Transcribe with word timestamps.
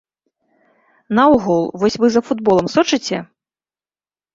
Наогул, 1.21 1.63
вось 1.85 2.01
вы 2.05 2.13
за 2.17 2.21
футболам 2.33 2.67
сочыце? 2.79 3.17